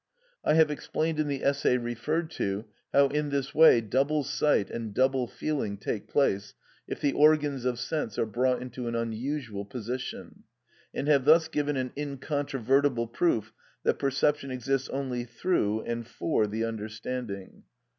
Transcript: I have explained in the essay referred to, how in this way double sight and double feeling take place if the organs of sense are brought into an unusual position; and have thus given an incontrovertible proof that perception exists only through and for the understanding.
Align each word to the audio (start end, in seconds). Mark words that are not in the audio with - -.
I 0.43 0.55
have 0.55 0.71
explained 0.71 1.19
in 1.19 1.27
the 1.27 1.43
essay 1.43 1.77
referred 1.77 2.31
to, 2.31 2.65
how 2.91 3.09
in 3.09 3.29
this 3.29 3.53
way 3.53 3.81
double 3.81 4.23
sight 4.23 4.71
and 4.71 4.95
double 4.95 5.27
feeling 5.27 5.77
take 5.77 6.07
place 6.07 6.55
if 6.87 6.99
the 6.99 7.11
organs 7.13 7.65
of 7.65 7.77
sense 7.79 8.17
are 8.17 8.25
brought 8.25 8.63
into 8.63 8.87
an 8.87 8.95
unusual 8.95 9.63
position; 9.63 10.41
and 10.91 11.07
have 11.07 11.25
thus 11.25 11.47
given 11.47 11.77
an 11.77 11.91
incontrovertible 11.95 13.09
proof 13.09 13.53
that 13.83 13.99
perception 13.99 14.49
exists 14.49 14.89
only 14.89 15.23
through 15.23 15.81
and 15.81 16.07
for 16.07 16.47
the 16.47 16.65
understanding. 16.65 17.61